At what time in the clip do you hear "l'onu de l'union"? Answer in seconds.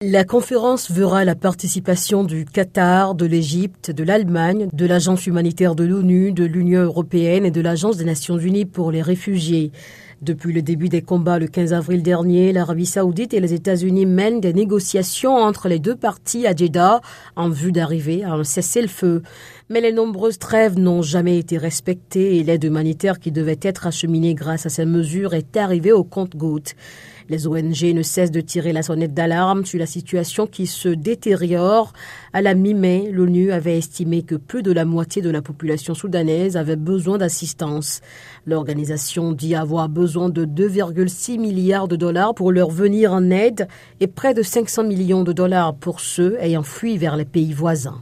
5.82-6.82